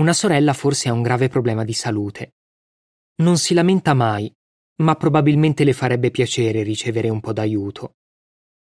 una 0.00 0.12
sorella 0.12 0.52
forse 0.52 0.88
ha 0.88 0.92
un 0.92 1.02
grave 1.02 1.28
problema 1.28 1.62
di 1.62 1.74
salute. 1.74 2.34
Non 3.22 3.38
si 3.38 3.54
lamenta 3.54 3.94
mai, 3.94 4.28
ma 4.82 4.96
probabilmente 4.96 5.62
le 5.62 5.74
farebbe 5.74 6.10
piacere 6.10 6.64
ricevere 6.64 7.08
un 7.08 7.20
po' 7.20 7.32
d'aiuto. 7.32 7.98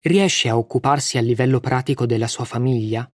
Riesce 0.02 0.48
a 0.48 0.56
occuparsi 0.56 1.18
a 1.18 1.20
livello 1.20 1.58
pratico 1.58 2.06
della 2.06 2.28
sua 2.28 2.44
famiglia? 2.44 3.10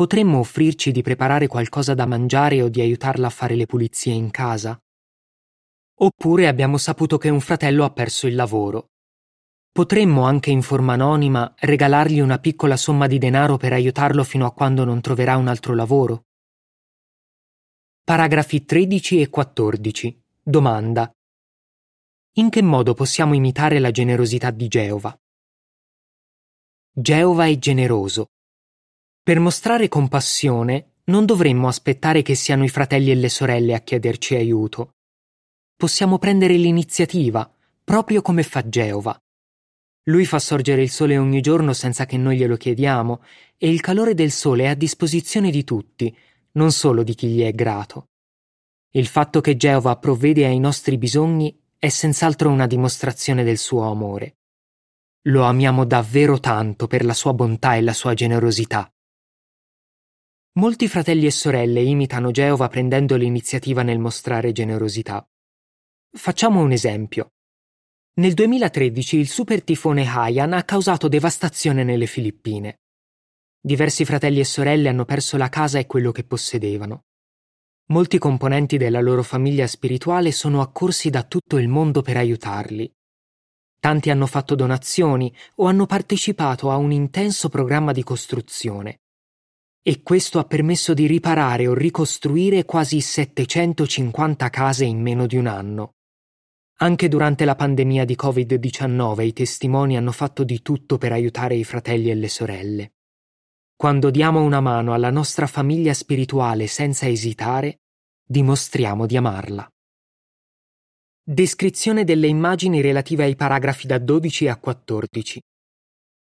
Potremmo 0.00 0.38
offrirci 0.38 0.92
di 0.92 1.02
preparare 1.02 1.46
qualcosa 1.46 1.92
da 1.92 2.06
mangiare 2.06 2.62
o 2.62 2.70
di 2.70 2.80
aiutarla 2.80 3.26
a 3.26 3.30
fare 3.30 3.54
le 3.54 3.66
pulizie 3.66 4.14
in 4.14 4.30
casa? 4.30 4.80
Oppure 5.96 6.48
abbiamo 6.48 6.78
saputo 6.78 7.18
che 7.18 7.28
un 7.28 7.40
fratello 7.40 7.84
ha 7.84 7.90
perso 7.90 8.26
il 8.26 8.34
lavoro. 8.34 8.92
Potremmo 9.70 10.22
anche 10.22 10.48
in 10.48 10.62
forma 10.62 10.94
anonima 10.94 11.52
regalargli 11.54 12.20
una 12.20 12.38
piccola 12.38 12.78
somma 12.78 13.06
di 13.08 13.18
denaro 13.18 13.58
per 13.58 13.74
aiutarlo 13.74 14.24
fino 14.24 14.46
a 14.46 14.54
quando 14.54 14.84
non 14.84 15.02
troverà 15.02 15.36
un 15.36 15.48
altro 15.48 15.74
lavoro? 15.74 16.28
Paragrafi 18.02 18.64
13 18.64 19.20
e 19.20 19.28
14. 19.28 20.22
Domanda. 20.40 21.12
In 22.36 22.48
che 22.48 22.62
modo 22.62 22.94
possiamo 22.94 23.34
imitare 23.34 23.78
la 23.78 23.90
generosità 23.90 24.50
di 24.50 24.66
Geova? 24.66 25.14
Geova 26.90 27.44
è 27.44 27.58
generoso. 27.58 28.28
Per 29.30 29.38
mostrare 29.38 29.86
compassione 29.86 30.94
non 31.04 31.24
dovremmo 31.24 31.68
aspettare 31.68 32.20
che 32.20 32.34
siano 32.34 32.64
i 32.64 32.68
fratelli 32.68 33.12
e 33.12 33.14
le 33.14 33.28
sorelle 33.28 33.74
a 33.74 33.78
chiederci 33.78 34.34
aiuto. 34.34 34.96
Possiamo 35.76 36.18
prendere 36.18 36.54
l'iniziativa, 36.54 37.48
proprio 37.84 38.22
come 38.22 38.42
fa 38.42 38.68
Geova. 38.68 39.16
Lui 40.08 40.24
fa 40.26 40.40
sorgere 40.40 40.82
il 40.82 40.90
sole 40.90 41.16
ogni 41.16 41.40
giorno 41.42 41.74
senza 41.74 42.06
che 42.06 42.16
noi 42.16 42.38
glielo 42.38 42.56
chiediamo, 42.56 43.22
e 43.56 43.70
il 43.70 43.80
calore 43.80 44.14
del 44.14 44.32
sole 44.32 44.64
è 44.64 44.66
a 44.66 44.74
disposizione 44.74 45.52
di 45.52 45.62
tutti, 45.62 46.12
non 46.54 46.72
solo 46.72 47.04
di 47.04 47.14
chi 47.14 47.28
gli 47.28 47.42
è 47.42 47.52
grato. 47.52 48.08
Il 48.94 49.06
fatto 49.06 49.40
che 49.40 49.56
Geova 49.56 49.96
provvede 49.96 50.44
ai 50.44 50.58
nostri 50.58 50.98
bisogni 50.98 51.56
è 51.78 51.88
senz'altro 51.88 52.50
una 52.50 52.66
dimostrazione 52.66 53.44
del 53.44 53.58
suo 53.58 53.88
amore. 53.88 54.38
Lo 55.28 55.44
amiamo 55.44 55.84
davvero 55.84 56.40
tanto 56.40 56.88
per 56.88 57.04
la 57.04 57.14
sua 57.14 57.32
bontà 57.32 57.76
e 57.76 57.82
la 57.82 57.92
sua 57.92 58.12
generosità. 58.14 58.92
Molti 60.54 60.88
fratelli 60.88 61.26
e 61.26 61.30
sorelle 61.30 61.80
imitano 61.80 62.32
Geova 62.32 62.66
prendendo 62.66 63.14
l'iniziativa 63.14 63.84
nel 63.84 64.00
mostrare 64.00 64.50
generosità. 64.50 65.24
Facciamo 66.10 66.60
un 66.60 66.72
esempio. 66.72 67.34
Nel 68.14 68.34
2013 68.34 69.16
il 69.16 69.28
super 69.28 69.62
tifone 69.62 70.04
Haiyan 70.04 70.52
ha 70.54 70.64
causato 70.64 71.06
devastazione 71.06 71.84
nelle 71.84 72.06
Filippine. 72.06 72.80
Diversi 73.60 74.04
fratelli 74.04 74.40
e 74.40 74.44
sorelle 74.44 74.88
hanno 74.88 75.04
perso 75.04 75.36
la 75.36 75.48
casa 75.48 75.78
e 75.78 75.86
quello 75.86 76.10
che 76.10 76.24
possedevano. 76.24 77.04
Molti 77.90 78.18
componenti 78.18 78.76
della 78.76 79.00
loro 79.00 79.22
famiglia 79.22 79.68
spirituale 79.68 80.32
sono 80.32 80.62
accorsi 80.62 81.10
da 81.10 81.22
tutto 81.22 81.58
il 81.58 81.68
mondo 81.68 82.02
per 82.02 82.16
aiutarli. 82.16 82.92
Tanti 83.78 84.10
hanno 84.10 84.26
fatto 84.26 84.56
donazioni 84.56 85.32
o 85.56 85.66
hanno 85.66 85.86
partecipato 85.86 86.72
a 86.72 86.76
un 86.76 86.90
intenso 86.90 87.48
programma 87.48 87.92
di 87.92 88.02
costruzione. 88.02 88.98
E 89.82 90.02
questo 90.02 90.38
ha 90.38 90.44
permesso 90.44 90.92
di 90.92 91.06
riparare 91.06 91.66
o 91.66 91.72
ricostruire 91.72 92.66
quasi 92.66 93.00
750 93.00 94.50
case 94.50 94.84
in 94.84 95.00
meno 95.00 95.26
di 95.26 95.36
un 95.36 95.46
anno. 95.46 95.94
Anche 96.82 97.08
durante 97.08 97.46
la 97.46 97.54
pandemia 97.54 98.04
di 98.04 98.14
Covid-19 98.14 99.22
i 99.22 99.32
testimoni 99.32 99.96
hanno 99.96 100.12
fatto 100.12 100.44
di 100.44 100.60
tutto 100.60 100.98
per 100.98 101.12
aiutare 101.12 101.54
i 101.54 101.64
fratelli 101.64 102.10
e 102.10 102.14
le 102.14 102.28
sorelle. 102.28 102.92
Quando 103.74 104.10
diamo 104.10 104.42
una 104.42 104.60
mano 104.60 104.92
alla 104.92 105.10
nostra 105.10 105.46
famiglia 105.46 105.94
spirituale 105.94 106.66
senza 106.66 107.08
esitare, 107.08 107.80
dimostriamo 108.22 109.06
di 109.06 109.16
amarla. 109.16 109.66
Descrizione 111.22 112.04
delle 112.04 112.26
immagini 112.26 112.82
relative 112.82 113.24
ai 113.24 113.36
paragrafi 113.36 113.86
da 113.86 113.96
12 113.96 114.48
a 114.48 114.56
14. 114.56 115.40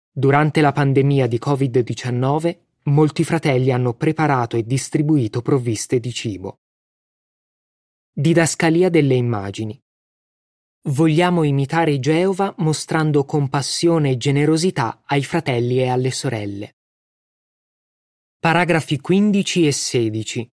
Durante 0.09 0.61
la 0.61 0.71
pandemia 0.71 1.27
di 1.27 1.37
Covid-19, 1.37 2.70
molti 2.83 3.23
fratelli 3.23 3.71
hanno 3.71 3.93
preparato 3.93 4.57
e 4.57 4.63
distribuito 4.63 5.41
provviste 5.41 5.99
di 5.99 6.11
cibo. 6.11 6.59
Didascalia 8.11 8.89
delle 8.89 9.15
immagini. 9.15 9.79
Vogliamo 10.85 11.43
imitare 11.43 11.99
Geova 11.99 12.55
mostrando 12.57 13.23
compassione 13.23 14.11
e 14.11 14.17
generosità 14.17 15.03
ai 15.05 15.23
fratelli 15.23 15.77
e 15.77 15.89
alle 15.89 16.11
sorelle. 16.11 16.75
Paragrafi 18.39 18.99
15 18.99 19.67
e 19.67 19.71
16. 19.71 20.49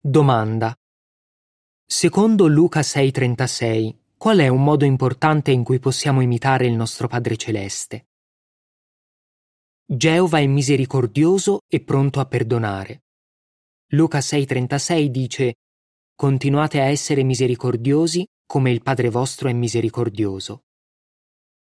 Domanda. 0.00 0.76
Secondo 1.86 2.48
Luca 2.48 2.82
6:36, 2.82 3.94
qual 4.16 4.38
è 4.38 4.48
un 4.48 4.64
modo 4.64 4.84
importante 4.84 5.52
in 5.52 5.62
cui 5.62 5.78
possiamo 5.78 6.20
imitare 6.20 6.66
il 6.66 6.74
nostro 6.74 7.06
Padre 7.06 7.36
Celeste? 7.36 8.07
Geova 9.90 10.38
è 10.38 10.46
misericordioso 10.46 11.60
e 11.66 11.80
pronto 11.80 12.20
a 12.20 12.26
perdonare. 12.26 13.04
Luca 13.92 14.18
6:36 14.18 15.08
dice 15.08 15.54
Continuate 16.14 16.78
a 16.78 16.84
essere 16.84 17.22
misericordiosi 17.22 18.26
come 18.44 18.70
il 18.70 18.82
Padre 18.82 19.08
vostro 19.08 19.48
è 19.48 19.54
misericordioso. 19.54 20.64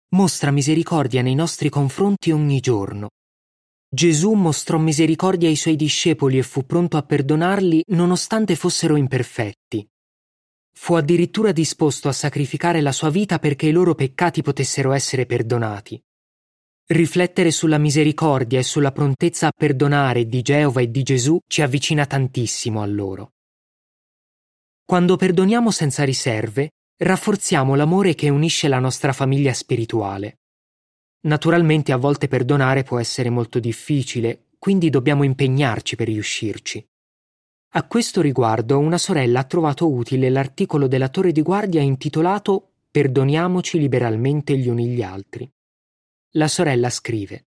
Mostra 0.09 0.51
misericordia 0.51 1.21
nei 1.21 1.35
nostri 1.35 1.69
confronti 1.69 2.31
ogni 2.31 2.59
giorno. 2.59 3.11
Gesù 3.87 4.33
mostrò 4.33 4.77
misericordia 4.77 5.47
ai 5.47 5.55
suoi 5.55 5.77
discepoli 5.77 6.37
e 6.37 6.43
fu 6.43 6.65
pronto 6.65 6.97
a 6.97 7.03
perdonarli 7.03 7.81
nonostante 7.91 8.57
fossero 8.57 8.97
imperfetti. 8.97 9.89
Fu 10.73 10.95
addirittura 10.95 11.53
disposto 11.53 12.09
a 12.09 12.11
sacrificare 12.11 12.81
la 12.81 12.91
sua 12.91 13.09
vita 13.09 13.39
perché 13.39 13.67
i 13.67 13.71
loro 13.71 13.95
peccati 13.95 14.41
potessero 14.41 14.91
essere 14.91 15.25
perdonati. 15.25 15.97
Riflettere 16.91 17.51
sulla 17.51 17.77
misericordia 17.77 18.59
e 18.59 18.63
sulla 18.63 18.91
prontezza 18.91 19.47
a 19.47 19.53
perdonare 19.55 20.25
di 20.25 20.41
Geova 20.41 20.81
e 20.81 20.91
di 20.91 21.03
Gesù 21.03 21.39
ci 21.47 21.61
avvicina 21.61 22.05
tantissimo 22.05 22.81
a 22.81 22.85
loro. 22.85 23.31
Quando 24.83 25.15
perdoniamo 25.15 25.71
senza 25.71 26.03
riserve, 26.03 26.71
rafforziamo 26.97 27.75
l'amore 27.75 28.13
che 28.13 28.27
unisce 28.27 28.67
la 28.67 28.79
nostra 28.79 29.13
famiglia 29.13 29.53
spirituale. 29.53 30.39
Naturalmente 31.21 31.93
a 31.93 31.95
volte 31.95 32.27
perdonare 32.27 32.83
può 32.83 32.99
essere 32.99 33.29
molto 33.29 33.59
difficile, 33.59 34.47
quindi 34.59 34.89
dobbiamo 34.89 35.23
impegnarci 35.23 35.95
per 35.95 36.07
riuscirci. 36.07 36.85
A 37.75 37.87
questo 37.87 38.19
riguardo 38.19 38.77
una 38.79 38.97
sorella 38.97 39.39
ha 39.39 39.45
trovato 39.45 39.89
utile 39.89 40.29
l'articolo 40.29 40.87
della 40.87 41.07
torre 41.07 41.31
di 41.31 41.41
guardia 41.41 41.79
intitolato 41.79 42.71
Perdoniamoci 42.91 43.79
liberalmente 43.79 44.57
gli 44.57 44.67
uni 44.67 44.89
gli 44.89 45.01
altri. 45.01 45.49
La 46.35 46.47
sorella 46.47 46.89
scrive 46.89 47.47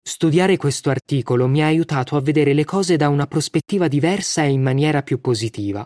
Studiare 0.00 0.56
questo 0.56 0.90
articolo 0.90 1.48
mi 1.48 1.60
ha 1.60 1.66
aiutato 1.66 2.14
a 2.14 2.20
vedere 2.20 2.52
le 2.52 2.64
cose 2.64 2.96
da 2.96 3.08
una 3.08 3.26
prospettiva 3.26 3.88
diversa 3.88 4.44
e 4.44 4.50
in 4.50 4.62
maniera 4.62 5.02
più 5.02 5.20
positiva. 5.20 5.84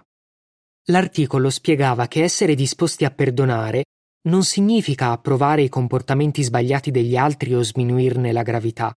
L'articolo 0.89 1.49
spiegava 1.49 2.09
che 2.09 2.23
essere 2.23 2.55
disposti 2.55 3.07
a 3.07 3.11
perdonare 3.11 3.85
non 4.25 4.45
significa 4.45 5.13
approvare 5.13 5.63
i 5.63 5.71
comportamenti 5.71 6.43
sbagliati 6.43 6.91
degli 6.91 7.17
altri 7.17 7.55
o 7.55 7.63
sminuirne 7.63 8.33
la 8.33 8.43
gravità. 8.43 8.95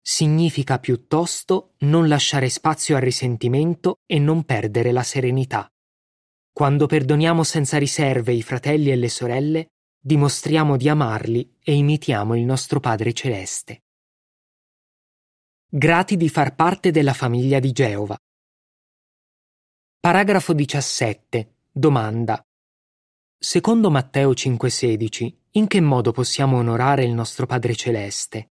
Significa 0.00 0.78
piuttosto 0.78 1.74
non 1.78 2.06
lasciare 2.06 2.48
spazio 2.50 2.94
al 2.94 3.02
risentimento 3.02 3.96
e 4.06 4.20
non 4.20 4.44
perdere 4.44 4.92
la 4.92 5.02
serenità. 5.02 5.68
Quando 6.52 6.86
perdoniamo 6.86 7.42
senza 7.42 7.78
riserve 7.78 8.32
i 8.32 8.42
fratelli 8.42 8.92
e 8.92 8.96
le 8.96 9.08
sorelle, 9.08 9.70
dimostriamo 10.06 10.76
di 10.76 10.90
amarli 10.90 11.56
e 11.62 11.72
imitiamo 11.72 12.36
il 12.36 12.44
nostro 12.44 12.78
Padre 12.78 13.14
Celeste. 13.14 13.84
Grati 15.66 16.18
di 16.18 16.28
far 16.28 16.54
parte 16.54 16.90
della 16.90 17.14
famiglia 17.14 17.58
di 17.58 17.72
Geova. 17.72 18.14
Paragrafo 19.98 20.52
17. 20.52 21.54
Domanda. 21.72 22.38
Secondo 23.38 23.90
Matteo 23.90 24.32
5,16, 24.32 25.32
in 25.52 25.66
che 25.66 25.80
modo 25.80 26.12
possiamo 26.12 26.58
onorare 26.58 27.04
il 27.04 27.12
nostro 27.12 27.46
Padre 27.46 27.74
Celeste? 27.74 28.50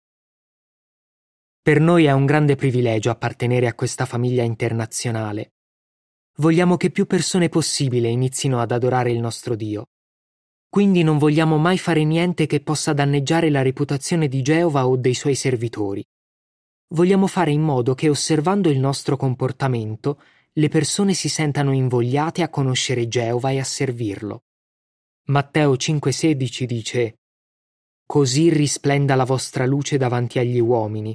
Per 1.60 1.80
noi 1.80 2.06
è 2.06 2.12
un 2.12 2.24
grande 2.24 2.56
privilegio 2.56 3.10
appartenere 3.10 3.66
a 3.66 3.74
questa 3.74 4.06
famiglia 4.06 4.42
internazionale. 4.42 5.52
Vogliamo 6.36 6.78
che 6.78 6.90
più 6.90 7.04
persone 7.04 7.50
possibile 7.50 8.08
inizino 8.08 8.58
ad 8.58 8.72
adorare 8.72 9.10
il 9.10 9.20
nostro 9.20 9.54
Dio. 9.54 9.88
Quindi 10.72 11.02
non 11.02 11.18
vogliamo 11.18 11.58
mai 11.58 11.76
fare 11.76 12.02
niente 12.02 12.46
che 12.46 12.60
possa 12.62 12.94
danneggiare 12.94 13.50
la 13.50 13.60
reputazione 13.60 14.26
di 14.26 14.40
Geova 14.40 14.88
o 14.88 14.96
dei 14.96 15.12
suoi 15.12 15.34
servitori. 15.34 16.02
Vogliamo 16.94 17.26
fare 17.26 17.50
in 17.50 17.60
modo 17.60 17.94
che 17.94 18.08
osservando 18.08 18.70
il 18.70 18.78
nostro 18.78 19.18
comportamento 19.18 20.22
le 20.54 20.68
persone 20.70 21.12
si 21.12 21.28
sentano 21.28 21.72
invogliate 21.72 22.42
a 22.42 22.48
conoscere 22.48 23.06
Geova 23.06 23.50
e 23.50 23.58
a 23.58 23.64
servirlo. 23.64 24.44
Matteo 25.24 25.74
5,16 25.74 26.64
dice: 26.64 27.18
Così 28.06 28.48
risplenda 28.48 29.14
la 29.14 29.24
vostra 29.24 29.66
luce 29.66 29.98
davanti 29.98 30.38
agli 30.38 30.58
uomini, 30.58 31.14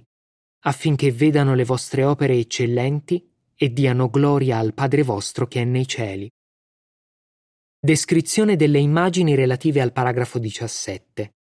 affinché 0.66 1.12
vedano 1.12 1.56
le 1.56 1.66
vostre 1.66 2.04
opere 2.04 2.36
eccellenti 2.36 3.28
e 3.56 3.74
diano 3.74 4.12
gloria 4.12 4.60
al 4.60 4.76
Padre 4.76 5.02
vostro 5.02 5.48
che 5.48 5.62
è 5.62 5.66
nei 5.66 5.88
cieli. 5.88 6.30
Descrizione 7.80 8.56
delle 8.56 8.80
immagini 8.80 9.36
relative 9.36 9.82
al 9.82 9.92
paragrafo 9.92 10.40
17. 10.40 11.36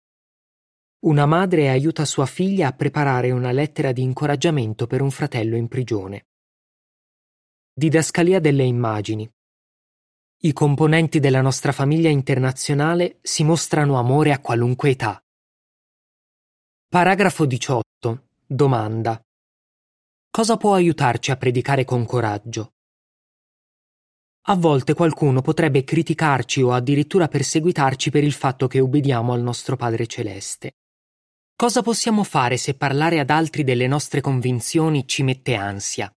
Una 1.05 1.25
madre 1.25 1.69
aiuta 1.69 2.03
sua 2.03 2.25
figlia 2.25 2.67
a 2.67 2.73
preparare 2.73 3.31
una 3.31 3.53
lettera 3.53 3.93
di 3.93 4.01
incoraggiamento 4.01 4.85
per 4.85 5.01
un 5.01 5.11
fratello 5.11 5.55
in 5.55 5.69
prigione. 5.69 6.25
Didascalia 7.71 8.41
delle 8.41 8.65
immagini. 8.65 9.31
I 10.41 10.51
componenti 10.51 11.21
della 11.21 11.39
nostra 11.39 11.71
famiglia 11.71 12.09
internazionale 12.09 13.19
si 13.21 13.45
mostrano 13.45 13.97
amore 13.97 14.33
a 14.33 14.39
qualunque 14.39 14.89
età. 14.89 15.23
Paragrafo 16.89 17.45
18. 17.45 18.27
Domanda. 18.45 19.21
Cosa 20.29 20.57
può 20.57 20.73
aiutarci 20.73 21.31
a 21.31 21.37
predicare 21.37 21.85
con 21.85 22.05
coraggio? 22.05 22.74
A 24.47 24.55
volte 24.55 24.93
qualcuno 24.93 25.41
potrebbe 25.41 25.83
criticarci 25.83 26.61
o 26.61 26.71
addirittura 26.71 27.27
perseguitarci 27.27 28.11
per 28.11 28.23
il 28.23 28.31
fatto 28.31 28.67
che 28.67 28.79
obbediamo 28.79 29.33
al 29.33 29.41
nostro 29.41 29.75
Padre 29.75 30.05
Celeste. 30.05 30.73
Cosa 31.55 31.81
possiamo 31.81 32.23
fare 32.23 32.57
se 32.57 32.75
parlare 32.75 33.19
ad 33.19 33.31
altri 33.31 33.63
delle 33.63 33.87
nostre 33.87 34.21
convinzioni 34.21 35.07
ci 35.07 35.23
mette 35.23 35.55
ansia? 35.55 36.13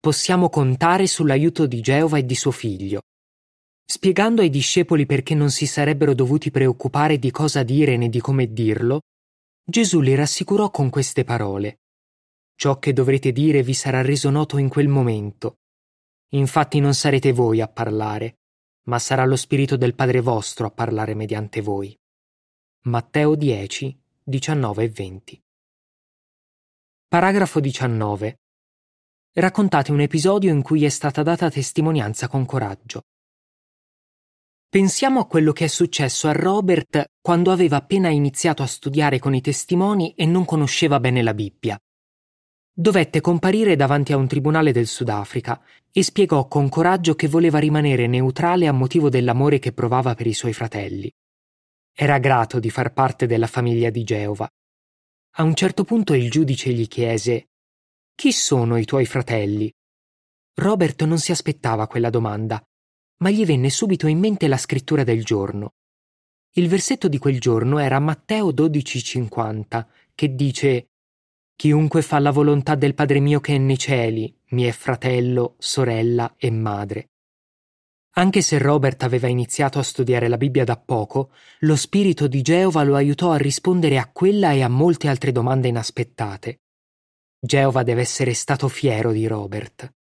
Possiamo 0.00 0.48
contare 0.48 1.06
sull'aiuto 1.06 1.66
di 1.66 1.82
Geova 1.82 2.16
e 2.16 2.24
di 2.24 2.34
suo 2.34 2.52
figlio. 2.52 3.02
Spiegando 3.84 4.40
ai 4.40 4.48
discepoli 4.48 5.04
perché 5.04 5.34
non 5.34 5.50
si 5.50 5.66
sarebbero 5.66 6.14
dovuti 6.14 6.50
preoccupare 6.50 7.18
di 7.18 7.30
cosa 7.30 7.62
dire 7.64 7.98
né 7.98 8.08
di 8.08 8.20
come 8.20 8.50
dirlo, 8.50 9.00
Gesù 9.62 10.00
li 10.00 10.14
rassicurò 10.14 10.70
con 10.70 10.88
queste 10.88 11.22
parole. 11.22 11.80
Ciò 12.54 12.78
che 12.78 12.94
dovrete 12.94 13.30
dire 13.30 13.62
vi 13.62 13.74
sarà 13.74 14.00
reso 14.00 14.30
noto 14.30 14.56
in 14.56 14.70
quel 14.70 14.88
momento 14.88 15.56
Infatti 16.34 16.80
non 16.80 16.94
sarete 16.94 17.32
voi 17.32 17.60
a 17.60 17.68
parlare, 17.68 18.38
ma 18.88 18.98
sarà 18.98 19.24
lo 19.24 19.36
Spirito 19.36 19.76
del 19.76 19.94
Padre 19.94 20.20
vostro 20.20 20.66
a 20.66 20.70
parlare 20.70 21.14
mediante 21.14 21.60
voi. 21.60 21.96
Matteo 22.86 23.36
10, 23.36 23.96
19 24.24 24.82
e 24.82 24.88
20. 24.88 25.42
Paragrafo 27.06 27.60
19. 27.60 28.40
Raccontate 29.32 29.92
un 29.92 30.00
episodio 30.00 30.50
in 30.52 30.62
cui 30.62 30.84
è 30.84 30.88
stata 30.88 31.22
data 31.22 31.48
testimonianza 31.48 32.26
con 32.26 32.44
coraggio. 32.44 33.02
Pensiamo 34.68 35.20
a 35.20 35.26
quello 35.28 35.52
che 35.52 35.66
è 35.66 35.68
successo 35.68 36.26
a 36.26 36.32
Robert 36.32 37.12
quando 37.20 37.52
aveva 37.52 37.76
appena 37.76 38.08
iniziato 38.08 38.64
a 38.64 38.66
studiare 38.66 39.20
con 39.20 39.36
i 39.36 39.40
testimoni 39.40 40.14
e 40.14 40.26
non 40.26 40.44
conosceva 40.44 40.98
bene 40.98 41.22
la 41.22 41.32
Bibbia 41.32 41.78
dovette 42.76 43.20
comparire 43.20 43.76
davanti 43.76 44.12
a 44.12 44.16
un 44.16 44.26
tribunale 44.26 44.72
del 44.72 44.88
Sudafrica 44.88 45.62
e 45.92 46.02
spiegò 46.02 46.48
con 46.48 46.68
coraggio 46.68 47.14
che 47.14 47.28
voleva 47.28 47.60
rimanere 47.60 48.08
neutrale 48.08 48.66
a 48.66 48.72
motivo 48.72 49.08
dell'amore 49.08 49.60
che 49.60 49.72
provava 49.72 50.16
per 50.16 50.26
i 50.26 50.34
suoi 50.34 50.52
fratelli. 50.52 51.08
Era 51.94 52.18
grato 52.18 52.58
di 52.58 52.70
far 52.70 52.92
parte 52.92 53.26
della 53.26 53.46
famiglia 53.46 53.90
di 53.90 54.02
Geova. 54.02 54.50
A 55.36 55.42
un 55.44 55.54
certo 55.54 55.84
punto 55.84 56.14
il 56.14 56.28
giudice 56.28 56.72
gli 56.72 56.88
chiese 56.88 57.50
Chi 58.12 58.32
sono 58.32 58.76
i 58.76 58.84
tuoi 58.84 59.06
fratelli? 59.06 59.72
Robert 60.54 61.04
non 61.04 61.18
si 61.18 61.30
aspettava 61.30 61.86
quella 61.86 62.10
domanda, 62.10 62.60
ma 63.18 63.30
gli 63.30 63.46
venne 63.46 63.70
subito 63.70 64.08
in 64.08 64.18
mente 64.18 64.48
la 64.48 64.56
scrittura 64.56 65.04
del 65.04 65.24
giorno. 65.24 65.74
Il 66.56 66.68
versetto 66.68 67.06
di 67.06 67.18
quel 67.18 67.38
giorno 67.38 67.78
era 67.78 68.00
Matteo 68.00 68.50
12,50, 68.50 69.86
che 70.14 70.34
dice 70.34 70.88
Chiunque 71.56 72.02
fa 72.02 72.18
la 72.18 72.30
volontà 72.30 72.74
del 72.74 72.94
Padre 72.94 73.20
mio 73.20 73.40
che 73.40 73.54
è 73.54 73.58
nei 73.58 73.78
cieli, 73.78 74.34
mi 74.50 74.64
è 74.64 74.72
fratello, 74.72 75.54
sorella 75.58 76.34
e 76.36 76.50
madre. 76.50 77.10
Anche 78.16 78.42
se 78.42 78.58
Robert 78.58 79.02
aveva 79.02 79.26
iniziato 79.26 79.78
a 79.78 79.82
studiare 79.82 80.28
la 80.28 80.36
Bibbia 80.36 80.64
da 80.64 80.76
poco, 80.76 81.32
lo 81.60 81.74
spirito 81.74 82.28
di 82.28 82.42
Geova 82.42 82.82
lo 82.84 82.94
aiutò 82.94 83.32
a 83.32 83.36
rispondere 83.36 83.98
a 83.98 84.08
quella 84.10 84.52
e 84.52 84.62
a 84.62 84.68
molte 84.68 85.08
altre 85.08 85.32
domande 85.32 85.68
inaspettate. 85.68 86.60
Geova 87.40 87.82
deve 87.82 88.02
essere 88.02 88.32
stato 88.34 88.68
fiero 88.68 89.10
di 89.10 89.26
Robert. 89.26 89.92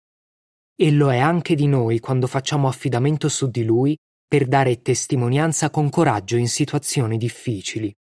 E 0.75 0.91
lo 0.91 1.11
è 1.11 1.17
anche 1.17 1.55
di 1.55 1.67
noi 1.67 1.99
quando 1.99 2.27
facciamo 2.27 2.67
affidamento 2.67 3.29
su 3.29 3.49
di 3.49 3.63
lui 3.63 3.97
per 4.27 4.47
dare 4.47 4.81
testimonianza 4.81 5.69
con 5.69 5.89
coraggio 5.89 6.37
in 6.37 6.47
situazioni 6.47 7.17
difficili. 7.17 7.93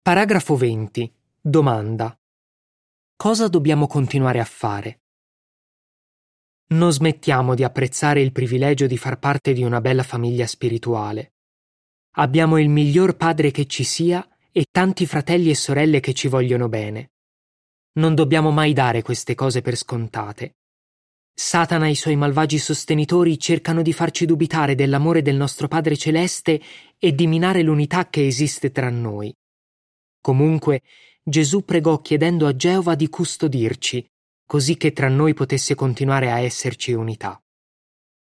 Paragrafo 0.00 0.56
20. 0.56 1.12
Domanda. 1.46 2.18
Cosa 3.14 3.48
dobbiamo 3.48 3.86
continuare 3.86 4.40
a 4.40 4.46
fare? 4.46 5.02
Non 6.68 6.90
smettiamo 6.90 7.54
di 7.54 7.62
apprezzare 7.62 8.22
il 8.22 8.32
privilegio 8.32 8.86
di 8.86 8.96
far 8.96 9.18
parte 9.18 9.52
di 9.52 9.62
una 9.62 9.82
bella 9.82 10.04
famiglia 10.04 10.46
spirituale. 10.46 11.34
Abbiamo 12.12 12.58
il 12.58 12.70
miglior 12.70 13.18
padre 13.18 13.50
che 13.50 13.66
ci 13.66 13.84
sia 13.84 14.26
e 14.50 14.68
tanti 14.70 15.04
fratelli 15.04 15.50
e 15.50 15.54
sorelle 15.54 16.00
che 16.00 16.14
ci 16.14 16.28
vogliono 16.28 16.70
bene. 16.70 17.10
Non 17.98 18.14
dobbiamo 18.14 18.50
mai 18.50 18.72
dare 18.72 19.02
queste 19.02 19.34
cose 19.34 19.60
per 19.60 19.76
scontate. 19.76 20.56
Satana 21.30 21.88
e 21.88 21.90
i 21.90 21.94
suoi 21.94 22.16
malvagi 22.16 22.56
sostenitori 22.56 23.38
cercano 23.38 23.82
di 23.82 23.92
farci 23.92 24.24
dubitare 24.24 24.74
dell'amore 24.74 25.20
del 25.20 25.36
nostro 25.36 25.68
Padre 25.68 25.98
Celeste 25.98 26.58
e 26.98 27.14
di 27.14 27.26
minare 27.26 27.60
l'unità 27.60 28.08
che 28.08 28.26
esiste 28.26 28.70
tra 28.70 28.88
noi. 28.88 29.30
Comunque, 30.22 30.80
Gesù 31.26 31.64
pregò 31.64 32.02
chiedendo 32.02 32.46
a 32.46 32.54
Geova 32.54 32.94
di 32.94 33.08
custodirci, 33.08 34.06
così 34.44 34.76
che 34.76 34.92
tra 34.92 35.08
noi 35.08 35.32
potesse 35.32 35.74
continuare 35.74 36.30
a 36.30 36.38
esserci 36.38 36.92
unità. 36.92 37.42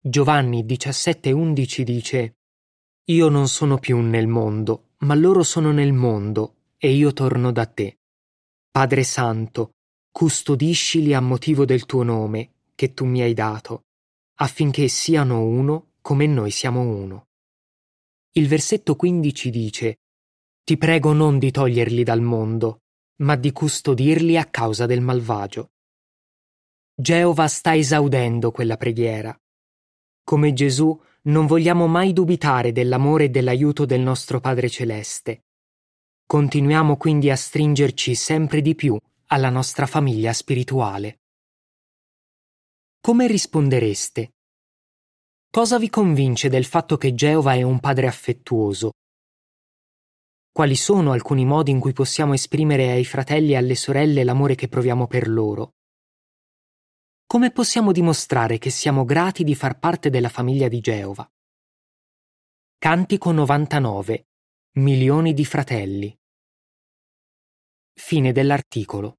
Giovanni 0.00 0.64
17:11 0.64 1.82
dice 1.82 2.36
Io 3.06 3.28
non 3.28 3.48
sono 3.48 3.78
più 3.78 3.98
nel 3.98 4.28
mondo, 4.28 4.90
ma 4.98 5.16
loro 5.16 5.42
sono 5.42 5.72
nel 5.72 5.92
mondo, 5.92 6.58
e 6.78 6.92
io 6.92 7.12
torno 7.12 7.50
da 7.50 7.66
te. 7.66 7.98
Padre 8.70 9.02
Santo, 9.02 9.72
custodiscili 10.12 11.12
a 11.12 11.20
motivo 11.20 11.64
del 11.64 11.86
tuo 11.86 12.04
nome, 12.04 12.52
che 12.76 12.94
tu 12.94 13.04
mi 13.04 13.20
hai 13.20 13.34
dato, 13.34 13.86
affinché 14.36 14.86
siano 14.86 15.44
uno 15.44 15.94
come 16.00 16.26
noi 16.28 16.52
siamo 16.52 16.82
uno. 16.82 17.26
Il 18.30 18.46
versetto 18.46 18.94
15 18.94 19.50
dice 19.50 19.98
ti 20.66 20.76
prego 20.76 21.12
non 21.12 21.38
di 21.38 21.52
toglierli 21.52 22.02
dal 22.02 22.20
mondo, 22.20 22.80
ma 23.18 23.36
di 23.36 23.52
custodirli 23.52 24.36
a 24.36 24.46
causa 24.46 24.84
del 24.84 25.00
malvagio. 25.00 25.70
Geova 26.92 27.46
sta 27.46 27.76
esaudendo 27.76 28.50
quella 28.50 28.76
preghiera. 28.76 29.32
Come 30.24 30.52
Gesù, 30.54 31.00
non 31.26 31.46
vogliamo 31.46 31.86
mai 31.86 32.12
dubitare 32.12 32.72
dell'amore 32.72 33.24
e 33.24 33.28
dell'aiuto 33.28 33.84
del 33.84 34.00
nostro 34.00 34.40
Padre 34.40 34.68
Celeste. 34.68 35.44
Continuiamo 36.26 36.96
quindi 36.96 37.30
a 37.30 37.36
stringerci 37.36 38.16
sempre 38.16 38.60
di 38.60 38.74
più 38.74 38.98
alla 39.26 39.50
nostra 39.50 39.86
famiglia 39.86 40.32
spirituale. 40.32 41.20
Come 43.00 43.28
rispondereste? 43.28 44.32
Cosa 45.48 45.78
vi 45.78 45.88
convince 45.88 46.48
del 46.48 46.64
fatto 46.64 46.96
che 46.96 47.14
Geova 47.14 47.54
è 47.54 47.62
un 47.62 47.78
padre 47.78 48.08
affettuoso, 48.08 48.90
quali 50.56 50.74
sono 50.74 51.12
alcuni 51.12 51.44
modi 51.44 51.70
in 51.70 51.78
cui 51.78 51.92
possiamo 51.92 52.32
esprimere 52.32 52.90
ai 52.90 53.04
fratelli 53.04 53.52
e 53.52 53.56
alle 53.56 53.74
sorelle 53.74 54.24
l'amore 54.24 54.54
che 54.54 54.68
proviamo 54.68 55.06
per 55.06 55.28
loro? 55.28 55.74
Come 57.26 57.50
possiamo 57.50 57.92
dimostrare 57.92 58.56
che 58.56 58.70
siamo 58.70 59.04
grati 59.04 59.44
di 59.44 59.54
far 59.54 59.78
parte 59.78 60.08
della 60.08 60.30
famiglia 60.30 60.68
di 60.68 60.80
Geova? 60.80 61.30
Cantico 62.78 63.32
99 63.32 64.28
Milioni 64.76 65.34
di 65.34 65.44
fratelli 65.44 66.18
Fine 67.92 68.32
dell'articolo 68.32 69.18